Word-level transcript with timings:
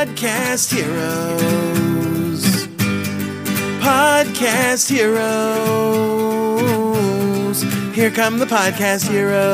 Podcast 0.00 0.72
Heroes. 0.72 2.42
Podcast 3.82 4.88
Heroes. 4.88 5.18
Here 7.92 8.10
come 8.10 8.38
the 8.38 8.46
Podcast 8.46 9.10
Heroes. 9.10 9.46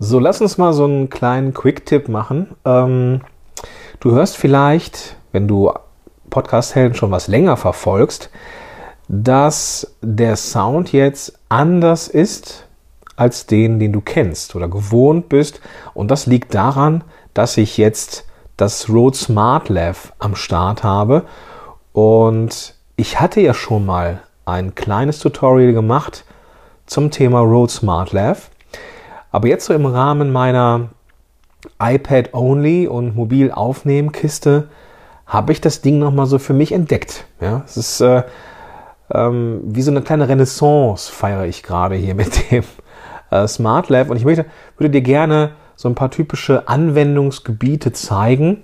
So, 0.00 0.18
lass 0.18 0.40
uns 0.40 0.58
mal 0.58 0.72
so 0.72 0.82
einen 0.82 1.08
kleinen 1.10 1.54
Quick-Tipp 1.54 2.08
machen. 2.08 2.56
Ähm, 2.64 3.20
du 4.00 4.10
hörst 4.10 4.36
vielleicht, 4.36 5.14
wenn 5.30 5.46
du 5.46 5.72
Podcast-Helden 6.28 6.96
schon 6.96 7.12
was 7.12 7.28
länger 7.28 7.56
verfolgst, 7.56 8.30
dass 9.06 9.94
der 10.00 10.34
Sound 10.34 10.90
jetzt 10.90 11.38
anders 11.48 12.08
ist 12.08 12.66
als 13.22 13.46
den, 13.46 13.78
den 13.78 13.92
du 13.92 14.00
kennst 14.00 14.56
oder 14.56 14.66
gewohnt 14.66 15.28
bist. 15.28 15.60
Und 15.94 16.10
das 16.10 16.26
liegt 16.26 16.54
daran, 16.54 17.04
dass 17.34 17.56
ich 17.56 17.76
jetzt 17.76 18.26
das 18.56 18.88
Rode 18.88 19.16
Smart 19.16 19.68
Lav 19.68 20.12
am 20.18 20.34
Start 20.34 20.82
habe. 20.82 21.24
Und 21.92 22.74
ich 22.96 23.20
hatte 23.20 23.40
ja 23.40 23.54
schon 23.54 23.86
mal 23.86 24.22
ein 24.44 24.74
kleines 24.74 25.20
Tutorial 25.20 25.72
gemacht 25.72 26.24
zum 26.86 27.12
Thema 27.12 27.40
Rode 27.40 27.72
Smart 27.72 28.12
Lav. 28.12 28.50
Aber 29.30 29.46
jetzt 29.46 29.66
so 29.66 29.72
im 29.72 29.86
Rahmen 29.86 30.32
meiner 30.32 30.88
iPad-Only 31.78 32.88
und 32.88 33.14
mobil 33.14 33.52
aufnehmen 33.52 34.10
Kiste 34.10 34.68
habe 35.26 35.52
ich 35.52 35.60
das 35.60 35.80
Ding 35.80 36.00
nochmal 36.00 36.26
so 36.26 36.40
für 36.40 36.54
mich 36.54 36.72
entdeckt. 36.72 37.24
Ja, 37.40 37.62
es 37.64 37.76
ist 37.76 38.00
äh, 38.00 38.24
ähm, 39.14 39.60
wie 39.64 39.82
so 39.82 39.92
eine 39.92 40.02
kleine 40.02 40.28
Renaissance 40.28 41.10
feiere 41.10 41.46
ich 41.46 41.62
gerade 41.62 41.94
hier 41.94 42.14
mit 42.14 42.50
dem 42.50 42.64
äh, 43.32 43.48
Smart 43.48 43.88
Lab 43.88 44.10
und 44.10 44.16
ich 44.16 44.24
möchte, 44.24 44.44
würde 44.76 44.90
dir 44.90 45.02
gerne 45.02 45.50
so 45.76 45.88
ein 45.88 45.94
paar 45.94 46.10
typische 46.10 46.68
Anwendungsgebiete 46.68 47.92
zeigen, 47.92 48.62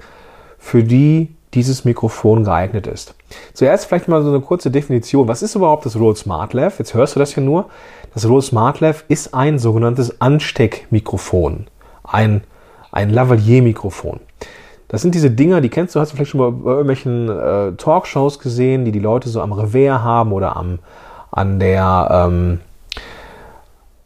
für 0.58 0.84
die 0.84 1.34
dieses 1.54 1.84
Mikrofon 1.84 2.44
geeignet 2.44 2.86
ist. 2.86 3.14
Zuerst 3.54 3.86
vielleicht 3.86 4.08
mal 4.08 4.22
so 4.22 4.28
eine 4.28 4.40
kurze 4.40 4.70
Definition. 4.70 5.28
Was 5.28 5.42
ist 5.42 5.54
überhaupt 5.54 5.86
das 5.86 5.96
Rode 5.96 6.18
Smart 6.18 6.52
Lav? 6.52 6.78
Jetzt 6.78 6.94
hörst 6.94 7.16
du 7.16 7.20
das 7.20 7.34
ja 7.34 7.42
nur. 7.42 7.66
Das 8.12 8.28
Rode 8.28 8.42
Smart 8.42 8.80
Lav 8.80 9.04
ist 9.08 9.34
ein 9.34 9.58
sogenanntes 9.58 10.20
Ansteckmikrofon. 10.20 11.66
Ein, 12.04 12.42
ein 12.92 13.10
Lavalier-Mikrofon. 13.10 14.20
Das 14.88 15.02
sind 15.02 15.14
diese 15.14 15.30
Dinger, 15.30 15.60
die 15.60 15.68
kennst 15.68 15.94
du, 15.94 16.00
hast 16.00 16.12
du 16.12 16.16
vielleicht 16.16 16.30
schon 16.30 16.40
mal 16.40 16.52
bei 16.52 16.70
irgendwelchen 16.70 17.28
äh, 17.28 17.72
Talkshows 17.76 18.38
gesehen, 18.38 18.84
die 18.84 18.92
die 18.92 18.98
Leute 18.98 19.28
so 19.28 19.42
am 19.42 19.52
Revers 19.52 20.02
haben 20.02 20.32
oder 20.32 20.56
am, 20.56 20.78
an 21.30 21.60
der, 21.60 22.08
ähm, 22.10 22.60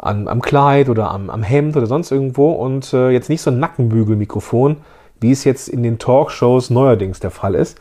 an, 0.03 0.29
am 0.29 0.43
Kleid 0.43 0.89
oder 0.89 1.11
am, 1.11 1.31
am 1.31 1.43
Hemd 1.43 1.77
oder 1.77 1.87
sonst 1.87 2.11
irgendwo 2.11 2.51
und 2.51 2.93
äh, 2.93 3.11
jetzt 3.11 3.31
nicht 3.31 3.41
so 3.41 3.51
ein 3.51 3.61
Nackenbügelmikrofon, 3.61 4.77
wie 5.21 5.31
es 5.31 5.45
jetzt 5.45 5.69
in 5.69 5.83
den 5.83 5.99
Talkshows 5.99 6.71
neuerdings 6.71 7.21
der 7.21 7.31
Fall 7.31 7.55
ist. 7.55 7.79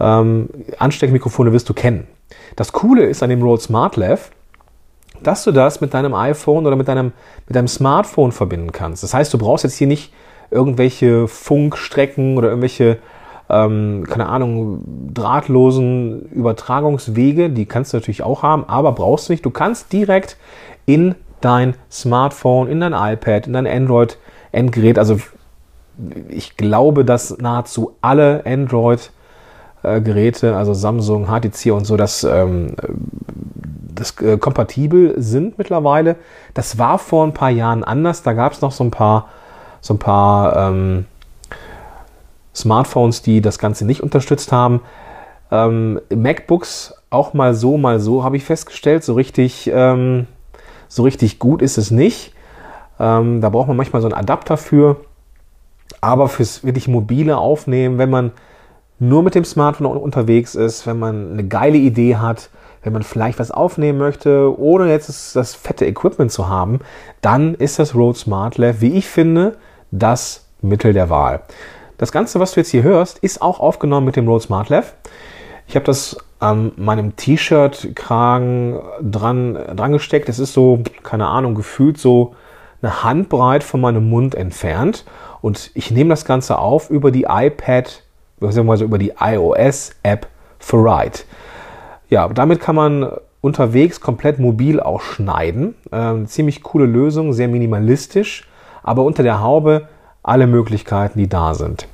Ähm, 0.00 0.50
Ansteckmikrofone 0.78 1.52
wirst 1.52 1.68
du 1.68 1.74
kennen. 1.74 2.06
Das 2.56 2.72
Coole 2.72 3.04
ist 3.04 3.22
an 3.22 3.30
dem 3.30 3.42
Rode 3.42 3.62
Smart 3.62 3.96
Lav, 3.96 4.30
dass 5.22 5.44
du 5.44 5.52
das 5.52 5.80
mit 5.80 5.94
deinem 5.94 6.14
iPhone 6.14 6.66
oder 6.66 6.74
mit 6.74 6.88
deinem, 6.88 7.12
mit 7.46 7.54
deinem 7.54 7.68
Smartphone 7.68 8.32
verbinden 8.32 8.72
kannst. 8.72 9.04
Das 9.04 9.14
heißt, 9.14 9.32
du 9.32 9.38
brauchst 9.38 9.62
jetzt 9.62 9.76
hier 9.76 9.86
nicht 9.86 10.12
irgendwelche 10.50 11.28
Funkstrecken 11.28 12.36
oder 12.36 12.48
irgendwelche, 12.48 12.98
ähm, 13.48 14.04
keine 14.08 14.26
Ahnung, 14.26 14.82
drahtlosen 15.14 16.22
Übertragungswege. 16.32 17.50
Die 17.50 17.66
kannst 17.66 17.92
du 17.92 17.98
natürlich 17.98 18.24
auch 18.24 18.42
haben, 18.42 18.64
aber 18.68 18.92
brauchst 18.92 19.28
du 19.28 19.32
nicht. 19.32 19.44
Du 19.44 19.50
kannst 19.50 19.92
direkt 19.92 20.36
in 20.86 21.14
dein 21.46 21.74
Smartphone, 21.90 22.68
in 22.68 22.80
dein 22.80 22.92
iPad, 22.92 23.46
in 23.46 23.52
dein 23.52 23.68
Android-Endgerät, 23.68 24.98
also 24.98 25.20
ich 26.28 26.56
glaube, 26.56 27.04
dass 27.04 27.38
nahezu 27.38 27.94
alle 28.00 28.44
Android-Geräte, 28.44 30.56
also 30.56 30.74
Samsung, 30.74 31.28
HTC 31.28 31.70
und 31.70 31.84
so, 31.86 31.96
das, 31.96 32.24
ähm, 32.24 32.74
das 33.94 34.20
äh, 34.20 34.38
kompatibel 34.38 35.14
sind 35.16 35.56
mittlerweile. 35.56 36.16
Das 36.52 36.78
war 36.78 36.98
vor 36.98 37.24
ein 37.24 37.32
paar 37.32 37.50
Jahren 37.50 37.84
anders. 37.84 38.24
Da 38.24 38.32
gab 38.32 38.52
es 38.52 38.60
noch 38.60 38.72
so 38.72 38.82
ein 38.82 38.90
paar, 38.90 39.28
so 39.80 39.94
ein 39.94 39.98
paar 39.98 40.56
ähm, 40.56 41.06
Smartphones, 42.54 43.22
die 43.22 43.40
das 43.40 43.60
Ganze 43.60 43.86
nicht 43.86 44.02
unterstützt 44.02 44.50
haben. 44.50 44.80
Ähm, 45.52 46.00
MacBooks 46.12 46.94
auch 47.08 47.34
mal 47.34 47.54
so, 47.54 47.78
mal 47.78 48.00
so, 48.00 48.24
habe 48.24 48.36
ich 48.36 48.42
festgestellt. 48.44 49.04
So 49.04 49.14
richtig 49.14 49.70
ähm, 49.72 50.26
so 50.88 51.02
richtig 51.02 51.38
gut 51.38 51.62
ist 51.62 51.78
es 51.78 51.90
nicht. 51.90 52.32
Ähm, 52.98 53.40
da 53.40 53.48
braucht 53.48 53.68
man 53.68 53.76
manchmal 53.76 54.02
so 54.02 54.08
einen 54.08 54.18
Adapter 54.18 54.56
für. 54.56 54.96
Aber 56.00 56.28
fürs 56.28 56.64
wirklich 56.64 56.88
mobile 56.88 57.36
Aufnehmen, 57.36 57.98
wenn 57.98 58.10
man 58.10 58.32
nur 58.98 59.22
mit 59.22 59.34
dem 59.34 59.44
Smartphone 59.44 59.86
unterwegs 59.86 60.54
ist, 60.54 60.86
wenn 60.86 60.98
man 60.98 61.32
eine 61.32 61.46
geile 61.46 61.76
Idee 61.76 62.16
hat, 62.16 62.50
wenn 62.82 62.92
man 62.92 63.02
vielleicht 63.02 63.38
was 63.38 63.50
aufnehmen 63.50 63.98
möchte, 63.98 64.58
ohne 64.58 64.88
jetzt 64.88 65.34
das 65.36 65.54
fette 65.54 65.86
Equipment 65.86 66.30
zu 66.30 66.48
haben, 66.48 66.80
dann 67.20 67.54
ist 67.54 67.78
das 67.78 67.94
Rode 67.94 68.18
Smart 68.18 68.58
Lav, 68.58 68.80
wie 68.80 68.92
ich 68.92 69.06
finde, 69.06 69.56
das 69.90 70.46
Mittel 70.62 70.92
der 70.92 71.10
Wahl. 71.10 71.40
Das 71.98 72.12
Ganze, 72.12 72.40
was 72.40 72.52
du 72.52 72.60
jetzt 72.60 72.70
hier 72.70 72.82
hörst, 72.82 73.18
ist 73.18 73.42
auch 73.42 73.60
aufgenommen 73.60 74.06
mit 74.06 74.16
dem 74.16 74.28
Rode 74.28 74.44
Smart 74.44 74.68
Lav. 74.68 74.94
Ich 75.66 75.74
habe 75.74 75.84
das 75.84 76.16
an 76.38 76.72
meinem 76.76 77.16
T-Shirt-Kragen 77.16 78.78
dran, 79.00 79.54
dran 79.74 79.92
gesteckt. 79.92 80.28
Es 80.28 80.38
ist 80.38 80.52
so, 80.52 80.82
keine 81.02 81.26
Ahnung, 81.28 81.54
gefühlt 81.54 81.98
so 81.98 82.34
eine 82.82 83.02
Handbreit 83.02 83.64
von 83.64 83.80
meinem 83.80 84.08
Mund 84.10 84.34
entfernt. 84.34 85.04
Und 85.40 85.70
ich 85.74 85.90
nehme 85.90 86.10
das 86.10 86.24
Ganze 86.24 86.58
auf 86.58 86.90
über 86.90 87.10
die 87.10 87.26
iPad, 87.28 88.02
beziehungsweise 88.38 88.84
über 88.84 88.98
die 88.98 89.14
iOS-App 89.18 90.26
für 90.58 90.76
Ride. 90.76 91.20
Ja, 92.10 92.28
damit 92.28 92.60
kann 92.60 92.76
man 92.76 93.10
unterwegs 93.40 94.00
komplett 94.00 94.38
mobil 94.38 94.80
auch 94.80 95.00
schneiden. 95.00 95.74
Ähm, 95.92 96.26
ziemlich 96.26 96.62
coole 96.62 96.86
Lösung, 96.86 97.32
sehr 97.32 97.48
minimalistisch, 97.48 98.48
aber 98.82 99.04
unter 99.04 99.22
der 99.22 99.40
Haube 99.40 99.88
alle 100.22 100.46
Möglichkeiten, 100.46 101.18
die 101.18 101.28
da 101.28 101.54
sind. 101.54 101.86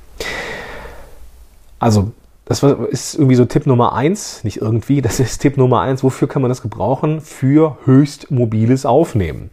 Also 1.79 2.11
das 2.45 2.61
ist 2.61 3.15
irgendwie 3.15 3.35
so 3.35 3.45
Tipp 3.45 3.65
Nummer 3.65 3.93
eins, 3.93 4.43
nicht 4.43 4.61
irgendwie, 4.61 5.01
das 5.01 5.19
ist 5.19 5.39
Tipp 5.39 5.57
Nummer 5.57 5.81
eins. 5.81 6.03
Wofür 6.03 6.27
kann 6.27 6.41
man 6.41 6.49
das 6.49 6.61
gebrauchen? 6.61 7.21
Für 7.21 7.77
höchst 7.85 8.31
mobiles 8.31 8.85
Aufnehmen. 8.85 9.49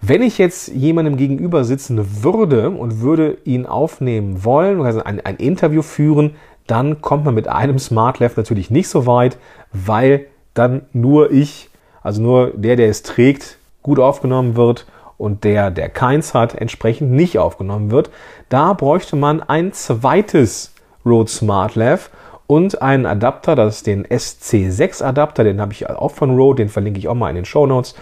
Wenn 0.00 0.22
ich 0.22 0.36
jetzt 0.36 0.68
jemandem 0.68 1.16
gegenüber 1.16 1.64
sitzen 1.64 2.22
würde 2.22 2.70
und 2.70 3.00
würde 3.00 3.38
ihn 3.44 3.64
aufnehmen 3.64 4.44
wollen, 4.44 4.82
also 4.82 5.02
ein, 5.02 5.24
ein 5.24 5.36
Interview 5.36 5.80
führen, 5.80 6.34
dann 6.66 7.00
kommt 7.00 7.24
man 7.24 7.34
mit 7.34 7.48
einem 7.48 7.78
Smart 7.78 8.18
Left 8.18 8.36
natürlich 8.36 8.70
nicht 8.70 8.88
so 8.88 9.06
weit, 9.06 9.38
weil 9.72 10.26
dann 10.52 10.82
nur 10.92 11.30
ich, 11.30 11.70
also 12.02 12.20
nur 12.20 12.50
der, 12.50 12.76
der 12.76 12.88
es 12.88 13.02
trägt, 13.02 13.58
gut 13.82 13.98
aufgenommen 13.98 14.56
wird 14.56 14.86
und 15.16 15.44
der, 15.44 15.70
der 15.70 15.88
keins 15.88 16.34
hat, 16.34 16.54
entsprechend 16.54 17.12
nicht 17.12 17.38
aufgenommen 17.38 17.90
wird. 17.90 18.10
Da 18.48 18.72
bräuchte 18.72 19.16
man 19.16 19.42
ein 19.42 19.72
zweites 19.72 20.73
Rode 21.04 21.30
Smart 21.30 21.74
Lav 21.74 22.10
und 22.46 22.82
einen 22.82 23.06
Adapter, 23.06 23.56
das 23.56 23.76
ist 23.76 23.86
den 23.86 24.06
SC6 24.06 25.02
Adapter, 25.02 25.44
den 25.44 25.60
habe 25.60 25.72
ich 25.72 25.88
auch 25.88 26.10
von 26.10 26.36
Rode, 26.36 26.62
den 26.62 26.68
verlinke 26.68 26.98
ich 26.98 27.08
auch 27.08 27.14
mal 27.14 27.30
in 27.30 27.36
den 27.36 27.44
Show 27.44 27.66
Notes. 27.66 27.94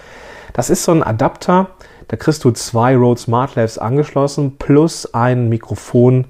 Das 0.52 0.68
ist 0.68 0.84
so 0.84 0.92
ein 0.92 1.02
Adapter, 1.02 1.68
da 2.08 2.16
kriegst 2.16 2.44
du 2.44 2.50
zwei 2.50 2.96
Rode 2.96 3.20
Smart 3.20 3.54
Labs 3.54 3.78
angeschlossen 3.78 4.56
plus 4.58 5.14
ein 5.14 5.48
Mikrofon 5.48 6.26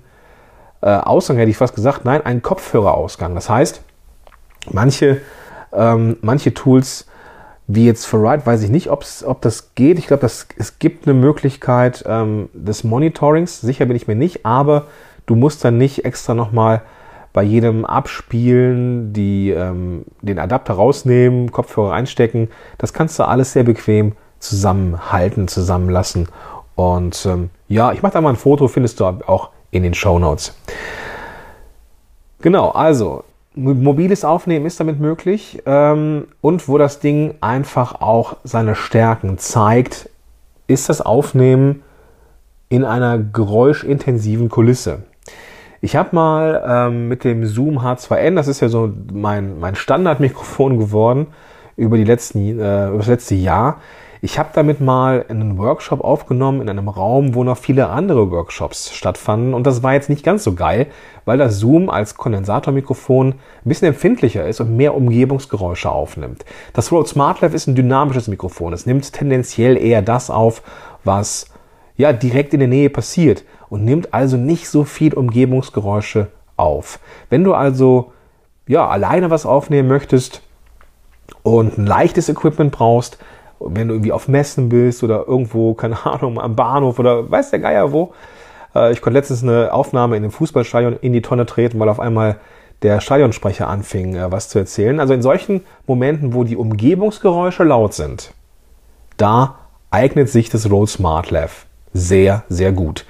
äh, 0.82 0.91
Ausgang, 0.91 1.38
hätte 1.38 1.50
ich 1.50 1.56
fast 1.56 1.75
gesagt, 1.75 2.05
nein, 2.05 2.25
ein 2.25 2.43
Kopfhörerausgang. 2.43 3.34
Das 3.34 3.49
heißt, 3.49 3.82
manche, 4.71 5.21
ähm, 5.72 6.16
manche 6.21 6.53
Tools, 6.55 7.06
wie 7.66 7.87
jetzt 7.87 8.05
für 8.05 8.19
Ride, 8.19 8.44
weiß 8.44 8.62
ich 8.62 8.71
nicht, 8.71 8.91
ob 8.91 9.41
das 9.41 9.75
geht. 9.75 9.99
Ich 9.99 10.09
glaube, 10.09 10.27
es 10.27 10.78
gibt 10.78 11.06
eine 11.06 11.14
Möglichkeit 11.14 12.05
ähm, 12.06 12.50
des 12.52 12.85
Monitorings. 12.85 13.61
Sicher 13.61 13.87
bin 13.87 13.97
ich 13.97 14.06
mir 14.06 14.17
nicht, 14.17 14.44
aber 14.44 14.87
Du 15.27 15.35
musst 15.35 15.65
dann 15.65 15.79
nicht 15.79 16.05
extra 16.05 16.35
nochmal 16.35 16.83
bei 17.33 17.43
jedem 17.43 17.85
Abspielen 17.85 19.13
die, 19.13 19.51
ähm, 19.51 20.05
den 20.21 20.39
Adapter 20.39 20.75
rausnehmen, 20.75 21.51
Kopfhörer 21.51 21.93
einstecken. 21.93 22.49
Das 22.79 22.93
kannst 22.93 23.19
du 23.19 23.25
alles 23.25 23.53
sehr 23.53 23.65
bequem 23.65 24.13
zusammenhalten, 24.39 25.49
zusammenlassen. 25.49 26.29
Und 26.75 27.27
ähm, 27.27 27.51
ja, 27.69 27.93
ich 27.93 28.03
mache 28.03 28.15
da 28.15 28.21
mal 28.21 28.31
ein 28.31 28.37
Foto, 28.37 28.69
findest 28.69 29.01
du 29.01 29.05
auch 29.05 29.51
in 29.71 29.83
den 29.83 29.95
Show 29.95 30.19
Notes. 30.19 30.55
Genau, 32.41 32.71
also 32.71 33.25
mobiles 33.55 34.25
Aufnehmen 34.25 34.67
ist 34.67 34.81
damit 34.81 34.99
möglich 34.99 35.63
ähm, 35.67 36.27
und 36.41 36.69
wo 36.69 36.79
das 36.79 37.01
Ding 37.01 37.35
einfach 37.41 38.01
auch 38.01 38.37
seine 38.45 38.75
Stärken 38.75 39.39
zeigt, 39.39 40.09
ist 40.67 40.89
das 40.89 41.01
Aufnehmen 41.03 41.83
in 42.69 42.85
einer 42.85 43.19
geräuschintensiven 43.19 44.49
Kulisse. 44.49 45.03
Ich 45.84 45.96
habe 45.96 46.14
mal 46.14 46.62
ähm, 46.64 47.08
mit 47.08 47.25
dem 47.25 47.44
Zoom 47.44 47.81
H2N, 47.81 48.37
das 48.37 48.46
ist 48.46 48.61
ja 48.61 48.69
so 48.69 48.93
mein, 49.12 49.58
mein 49.58 49.75
Standardmikrofon 49.75 50.79
geworden 50.79 51.26
über, 51.76 51.96
die 51.96 52.05
letzten, 52.05 52.61
äh, 52.61 52.87
über 52.87 52.99
das 52.99 53.08
letzte 53.08 53.34
Jahr. 53.34 53.81
Ich 54.20 54.38
habe 54.38 54.50
damit 54.55 54.81
mal 54.81 55.25
einen 55.29 55.58
Workshop 55.58 56.00
aufgenommen 56.00 56.61
in 56.61 56.69
einem 56.69 56.88
Raum, 56.88 57.34
wo 57.34 57.43
noch 57.43 57.58
viele 57.58 57.88
andere 57.88 58.31
Workshops 58.31 58.94
stattfanden. 58.94 59.55
Und 59.55 59.67
das 59.67 59.82
war 59.82 59.94
jetzt 59.94 60.08
nicht 60.08 60.25
ganz 60.25 60.44
so 60.44 60.55
geil, 60.55 60.87
weil 61.25 61.38
das 61.38 61.58
Zoom 61.58 61.90
als 61.90 62.14
Kondensatormikrofon 62.14 63.31
ein 63.31 63.35
bisschen 63.64 63.88
empfindlicher 63.88 64.46
ist 64.46 64.61
und 64.61 64.76
mehr 64.76 64.94
Umgebungsgeräusche 64.94 65.90
aufnimmt. 65.90 66.44
Das 66.75 66.93
Rode 66.93 67.08
SmartLav 67.08 67.55
ist 67.55 67.67
ein 67.67 67.75
dynamisches 67.75 68.28
Mikrofon. 68.28 68.73
Es 68.73 68.87
nimmt 68.87 69.12
tendenziell 69.12 69.76
eher 69.76 70.02
das 70.02 70.31
auf, 70.31 70.62
was 71.02 71.51
ja 71.97 72.12
direkt 72.12 72.55
in 72.55 72.61
der 72.61 72.69
Nähe 72.69 72.91
passiert 72.91 73.44
und 73.69 73.85
nimmt 73.85 74.12
also 74.12 74.37
nicht 74.37 74.69
so 74.69 74.85
viel 74.85 75.15
Umgebungsgeräusche 75.15 76.29
auf. 76.56 76.99
Wenn 77.31 77.44
du 77.44 77.55
also 77.55 78.12
ja 78.67 78.89
alleine 78.89 79.31
was 79.31 79.47
aufnehmen 79.47 79.89
möchtest 79.89 80.43
und 81.43 81.79
ein 81.79 81.87
leichtes 81.87 82.29
Equipment 82.29 82.73
brauchst, 82.73 83.19
wenn 83.61 83.89
du 83.89 83.94
irgendwie 83.94 84.12
auf 84.12 84.29
Messen 84.29 84.69
bist 84.69 85.03
oder 85.03 85.27
irgendwo, 85.27 85.75
keine 85.75 86.05
Ahnung, 86.06 86.41
am 86.41 86.56
Bahnhof 86.56 86.99
oder 86.99 87.31
weiß 87.31 87.50
der 87.50 87.61
Geier 87.61 87.93
wo. 87.93 88.12
Äh, 88.75 88.93
ich 88.93 89.00
konnte 89.00 89.19
letztens 89.19 89.43
eine 89.43 89.73
Aufnahme 89.73 90.17
in 90.17 90.23
dem 90.23 90.33
Fußballstadion 90.33 90.99
in 91.00 91.12
die 91.12 91.23
Tonne 91.23 91.47
treten, 91.47 91.79
weil 91.79 91.88
auf 91.88 92.00
einmal 92.00 92.37
der 92.83 93.00
Stadionsprecher 93.00 93.69
anfing, 93.69 94.17
äh, 94.17 94.33
was 94.33 94.49
zu 94.49 94.59
erzählen. 94.59 95.00
Also 95.00 95.15
in 95.15 95.23
solchen 95.23 95.65
Momenten, 95.87 96.35
wo 96.35 96.45
die 96.45 96.56
Umgebungsgeräusche 96.56 97.65
laut 97.65 97.95
sind, 97.95 98.35
da 99.17 99.56
eignet 99.91 100.29
sich 100.29 100.50
das 100.50 100.71
Rode 100.71 100.91
Smart 100.91 101.31
Lav 101.31 101.67
sehr, 101.93 102.44
sehr 102.49 102.73
gut. 102.73 103.05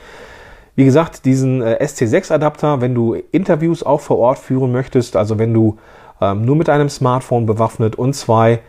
Wie 0.74 0.84
gesagt, 0.84 1.24
diesen 1.26 1.60
äh, 1.60 1.78
SC6-Adapter, 1.82 2.80
wenn 2.80 2.94
du 2.94 3.14
Interviews 3.30 3.82
auch 3.82 4.00
vor 4.00 4.18
Ort 4.18 4.38
führen 4.38 4.72
möchtest, 4.72 5.16
also 5.16 5.38
wenn 5.38 5.52
du 5.52 5.78
ähm, 6.20 6.44
nur 6.44 6.56
mit 6.56 6.68
einem 6.68 6.88
Smartphone 6.88 7.44
bewaffnet 7.44 7.96
und 7.96 8.14
zwei 8.14 8.60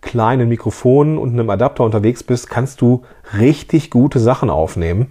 kleinen 0.00 0.48
Mikrofonen 0.48 1.18
und 1.18 1.30
einem 1.30 1.50
Adapter 1.50 1.84
unterwegs 1.84 2.22
bist, 2.22 2.48
kannst 2.48 2.80
du 2.80 3.02
richtig 3.38 3.90
gute 3.90 4.18
Sachen 4.18 4.48
aufnehmen 4.48 5.08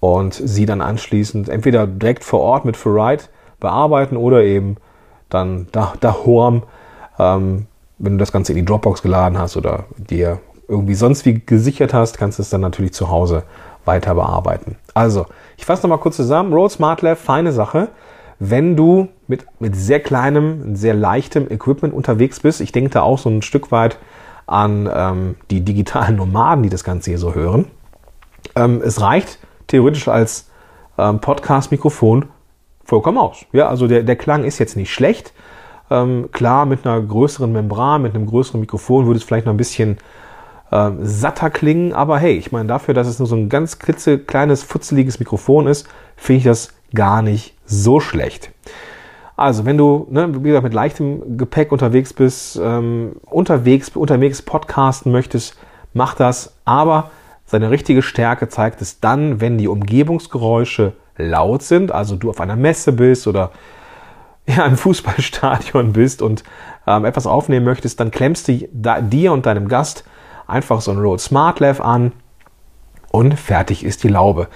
und 0.00 0.34
sie 0.34 0.66
dann 0.66 0.80
anschließend 0.80 1.48
entweder 1.48 1.86
direkt 1.86 2.24
vor 2.24 2.40
Ort 2.40 2.64
mit 2.64 2.76
Ferrite 2.76 3.26
bearbeiten 3.60 4.16
oder 4.16 4.42
eben 4.42 4.76
dann 5.30 5.68
da, 5.72 5.94
daheim, 6.00 6.64
ähm, 7.18 7.66
wenn 7.98 8.12
du 8.14 8.18
das 8.18 8.32
Ganze 8.32 8.52
in 8.52 8.56
die 8.56 8.64
Dropbox 8.64 9.02
geladen 9.02 9.38
hast 9.38 9.56
oder 9.56 9.84
dir 9.96 10.40
irgendwie 10.68 10.94
sonst 10.94 11.24
wie 11.24 11.40
gesichert 11.44 11.94
hast, 11.94 12.18
kannst 12.18 12.38
du 12.38 12.42
es 12.42 12.50
dann 12.50 12.60
natürlich 12.60 12.92
zu 12.92 13.10
Hause 13.10 13.44
weiter 13.86 14.14
bearbeiten. 14.14 14.76
Also, 14.94 15.26
ich 15.56 15.64
fasse 15.64 15.82
nochmal 15.82 15.98
kurz 15.98 16.16
zusammen. 16.16 16.52
Rode 16.52 16.72
Smart 16.72 17.02
Lab, 17.02 17.18
feine 17.18 17.52
Sache. 17.52 17.88
Wenn 18.38 18.76
du 18.76 19.08
mit, 19.28 19.46
mit 19.60 19.76
sehr 19.76 20.00
kleinem, 20.00 20.76
sehr 20.76 20.94
leichtem 20.94 21.50
Equipment 21.50 21.94
unterwegs 21.94 22.40
bist, 22.40 22.60
ich 22.60 22.72
denke 22.72 22.90
da 22.90 23.02
auch 23.02 23.18
so 23.18 23.30
ein 23.30 23.42
Stück 23.42 23.70
weit 23.70 23.98
an 24.46 24.90
ähm, 24.92 25.36
die 25.50 25.62
digitalen 25.62 26.16
Nomaden, 26.16 26.62
die 26.62 26.68
das 26.68 26.84
Ganze 26.84 27.10
hier 27.10 27.18
so 27.18 27.34
hören. 27.34 27.66
Ähm, 28.56 28.82
es 28.84 29.00
reicht 29.00 29.38
theoretisch 29.68 30.08
als 30.08 30.50
ähm, 30.98 31.20
Podcast-Mikrofon 31.20 32.26
vollkommen 32.84 33.18
aus. 33.18 33.46
Ja, 33.52 33.68
also 33.68 33.86
der, 33.86 34.02
der 34.02 34.16
Klang 34.16 34.44
ist 34.44 34.58
jetzt 34.58 34.76
nicht 34.76 34.92
schlecht. 34.92 35.32
Ähm, 35.90 36.30
klar, 36.32 36.66
mit 36.66 36.86
einer 36.86 37.00
größeren 37.00 37.50
Membran, 37.50 38.02
mit 38.02 38.14
einem 38.14 38.26
größeren 38.26 38.60
Mikrofon 38.60 39.06
würde 39.06 39.18
es 39.18 39.24
vielleicht 39.24 39.46
noch 39.46 39.54
ein 39.54 39.58
bisschen 39.58 39.98
ähm, 40.74 40.98
satter 41.02 41.50
klingen, 41.50 41.92
aber 41.92 42.18
hey, 42.18 42.32
ich 42.32 42.50
meine, 42.50 42.66
dafür, 42.66 42.94
dass 42.94 43.06
es 43.06 43.20
nur 43.20 43.28
so 43.28 43.36
ein 43.36 43.48
ganz 43.48 43.78
klitzekleines, 43.78 44.64
futzeliges 44.64 45.20
Mikrofon 45.20 45.68
ist, 45.68 45.86
finde 46.16 46.38
ich 46.38 46.44
das 46.44 46.74
gar 46.92 47.22
nicht 47.22 47.54
so 47.64 48.00
schlecht. 48.00 48.50
Also, 49.36 49.64
wenn 49.64 49.78
du, 49.78 50.08
ne, 50.10 50.42
wie 50.42 50.48
gesagt, 50.48 50.64
mit 50.64 50.74
leichtem 50.74 51.38
Gepäck 51.38 51.70
unterwegs 51.70 52.12
bist, 52.12 52.60
ähm, 52.60 53.16
unterwegs, 53.24 53.90
unterwegs 53.90 54.42
podcasten 54.42 55.12
möchtest, 55.12 55.56
mach 55.92 56.14
das. 56.14 56.54
Aber 56.64 57.10
seine 57.46 57.70
richtige 57.70 58.02
Stärke 58.02 58.48
zeigt 58.48 58.82
es 58.82 58.98
dann, 58.98 59.40
wenn 59.40 59.58
die 59.58 59.68
Umgebungsgeräusche 59.68 60.94
laut 61.16 61.62
sind, 61.62 61.92
also 61.92 62.16
du 62.16 62.30
auf 62.30 62.40
einer 62.40 62.56
Messe 62.56 62.92
bist 62.92 63.28
oder 63.28 63.52
ja, 64.46 64.66
im 64.66 64.76
Fußballstadion 64.76 65.92
bist 65.92 66.20
und 66.20 66.42
ähm, 66.88 67.04
etwas 67.04 67.28
aufnehmen 67.28 67.64
möchtest, 67.64 68.00
dann 68.00 68.10
klemmst 68.10 68.48
du 68.48 68.68
da, 68.72 69.00
dir 69.00 69.32
und 69.32 69.46
deinem 69.46 69.68
Gast 69.68 70.04
einfach 70.46 70.80
so 70.80 70.90
ein 70.90 70.98
Rode 70.98 71.22
Smart 71.22 71.60
Lav 71.60 71.80
an 71.80 72.12
und 73.10 73.38
fertig 73.38 73.84
ist 73.84 74.02
die 74.02 74.08
Laube. 74.08 74.48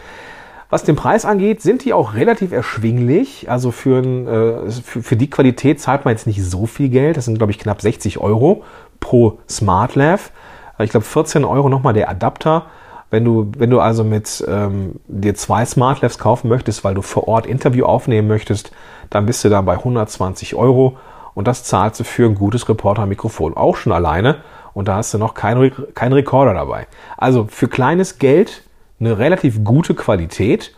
Was 0.71 0.85
den 0.85 0.97
Preis 0.97 1.25
angeht, 1.25 1.63
sind 1.63 1.85
die 1.85 1.95
auch 1.95 2.15
relativ 2.15 2.53
erschwinglich. 2.53 3.49
Also 3.49 3.71
für, 3.71 4.05
äh, 4.05 4.71
für, 4.71 5.03
für, 5.03 5.17
die 5.17 5.31
Qualität 5.31 5.81
zahlt 5.81 6.05
man 6.05 6.13
jetzt 6.13 6.27
nicht 6.27 6.45
so 6.45 6.67
viel 6.67 6.91
Geld. 6.91 7.17
Das 7.17 7.25
sind, 7.25 7.39
glaube 7.39 7.53
ich, 7.53 7.59
knapp 7.59 7.81
60 7.81 8.19
Euro 8.19 8.65
pro 9.01 9.39
Smart 9.49 9.95
Lav. 9.95 10.31
Äh, 10.79 10.85
ich 10.85 10.91
glaube, 10.91 11.07
14 11.07 11.45
Euro 11.45 11.71
nochmal 11.71 11.95
der 11.95 12.11
Adapter. 12.11 12.67
Wenn 13.11 13.25
du, 13.25 13.51
wenn 13.57 13.71
du 13.71 13.81
also 13.81 14.05
mit 14.05 14.45
ähm, 14.47 14.97
dir 15.07 15.35
zwei 15.35 15.65
Smart 15.65 16.03
Labs 16.03 16.19
kaufen 16.19 16.49
möchtest, 16.49 16.85
weil 16.85 16.95
du 16.95 17.01
vor 17.01 17.27
Ort 17.27 17.47
Interview 17.47 17.87
aufnehmen 17.87 18.29
möchtest, 18.29 18.71
dann 19.09 19.25
bist 19.25 19.43
du 19.45 19.49
da 19.49 19.63
bei 19.63 19.75
120 19.75 20.55
Euro 20.55 20.99
und 21.35 21.49
das 21.49 21.65
zahlst 21.65 22.01
du 22.01 22.05
für 22.05 22.27
ein 22.27 22.35
gutes 22.35 22.69
Reporter-Mikrofon 22.69 23.57
auch 23.57 23.77
schon 23.77 23.93
alleine 23.93 24.43
und 24.79 24.87
da 24.87 24.95
hast 24.95 25.13
du 25.13 25.19
noch 25.19 25.35
keinen 25.35 25.73
kein 25.97 26.13
Rekorder 26.13 26.55
dabei. 26.55 26.87
Also 27.17 27.49
für 27.51 27.67
kleines 27.67 28.21
Geld 28.21 28.63
eine 29.01 29.19
relativ 29.19 29.65
gute 29.65 29.93
Qualität, 29.93 30.73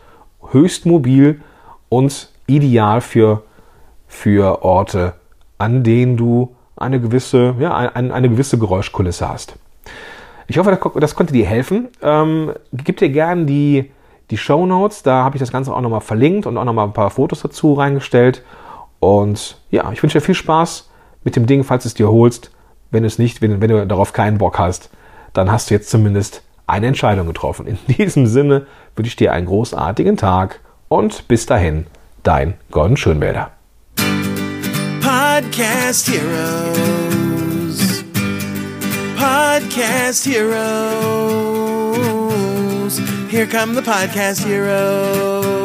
höchst 0.52 0.86
mobil 0.86 1.42
und 1.90 2.30
ideal 2.46 3.02
für, 3.02 3.42
für 4.08 4.64
Orte, 4.64 5.12
an 5.58 5.84
denen 5.84 6.16
du 6.16 6.56
eine 6.76 6.98
gewisse, 6.98 7.56
ja, 7.58 7.76
eine, 7.76 8.14
eine 8.14 8.30
gewisse 8.30 8.58
Geräuschkulisse 8.58 9.28
hast. 9.28 9.56
Ich 10.46 10.56
hoffe, 10.56 10.78
das, 10.98 11.14
konnte 11.14 11.34
dir 11.34 11.44
helfen. 11.44 11.88
Ähm, 12.00 12.54
gib 12.72 12.96
dir 12.96 13.10
gerne 13.10 13.44
die, 13.44 13.90
die 14.30 14.38
Show 14.38 14.64
Notes, 14.64 15.02
da 15.02 15.24
habe 15.24 15.36
ich 15.36 15.40
das 15.40 15.52
Ganze 15.52 15.74
auch 15.74 15.80
nochmal 15.82 16.00
verlinkt 16.00 16.46
und 16.46 16.56
auch 16.56 16.64
nochmal 16.64 16.86
ein 16.86 16.94
paar 16.94 17.10
Fotos 17.10 17.42
dazu 17.42 17.74
reingestellt. 17.74 18.42
Und 18.98 19.58
ja, 19.70 19.92
ich 19.92 20.02
wünsche 20.02 20.18
dir 20.18 20.24
viel 20.24 20.34
Spaß 20.34 20.88
mit 21.22 21.36
dem 21.36 21.44
Ding, 21.44 21.64
falls 21.64 21.82
du 21.82 21.88
es 21.88 21.94
dir 21.94 22.10
holst. 22.10 22.50
Wenn 22.90 23.04
es 23.04 23.18
nicht, 23.18 23.40
wenn, 23.40 23.60
wenn 23.60 23.70
du 23.70 23.86
darauf 23.86 24.12
keinen 24.12 24.38
Bock 24.38 24.58
hast, 24.58 24.90
dann 25.32 25.52
hast 25.52 25.70
du 25.70 25.74
jetzt 25.74 25.90
zumindest 25.90 26.42
eine 26.66 26.88
Entscheidung 26.88 27.26
getroffen. 27.26 27.66
In 27.66 27.78
diesem 27.96 28.26
Sinne 28.26 28.66
wünsche 28.96 29.08
ich 29.08 29.16
dir 29.16 29.32
einen 29.32 29.46
großartigen 29.46 30.16
Tag 30.16 30.60
und 30.88 31.28
bis 31.28 31.46
dahin, 31.46 31.86
dein 32.22 32.54
Gordon 32.70 32.96
Schönwälder. 32.96 33.52
Podcast 35.00 36.08
Heroes. 36.10 38.04
Podcast 39.16 40.26
Heroes. 40.26 40.60
Here 43.30 43.46
come 43.46 43.74
the 43.74 43.82
Podcast 43.82 44.44
Heroes. 44.44 45.60